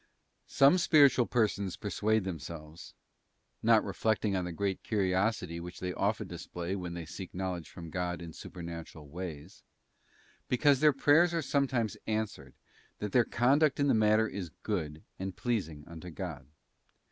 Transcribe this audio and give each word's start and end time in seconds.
Some 0.47 0.79
spiritual 0.79 1.27
persons 1.27 1.77
persuade 1.77 2.23
themselves—not 2.23 3.83
reflecting 3.85 4.31
1 4.33 4.39
on 4.39 4.45
the 4.45 4.51
great 4.51 4.81
curiosity 4.81 5.59
which 5.59 5.79
they 5.79 5.93
often 5.93 6.27
display 6.27 6.75
when 6.75 6.95
they 6.95 7.05
seek 7.05 7.35
knowledge 7.35 7.69
from 7.69 7.91
God 7.91 8.19
in 8.19 8.33
supernatural 8.33 9.07
ways—because 9.09 10.79
their 10.79 10.91
prayers 10.93 11.35
are 11.35 11.43
sometimes 11.43 11.97
answered, 12.07 12.55
that 12.97 13.11
their 13.11 13.25
conduct 13.25 13.79
in 13.79 13.89
the 13.89 13.93
matter 13.93 14.27
is 14.27 14.49
good 14.63 15.03
and 15.19 15.35
pleasing 15.37 15.83
unto 15.87 16.09
God. 16.09 16.47